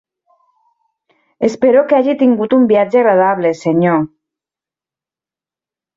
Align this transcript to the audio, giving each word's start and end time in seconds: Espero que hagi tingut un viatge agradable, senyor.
Espero 1.49 1.83
que 1.91 1.99
hagi 1.99 2.17
tingut 2.23 2.57
un 2.59 2.65
viatge 2.73 3.03
agradable, 3.03 3.55
senyor. 3.63 4.03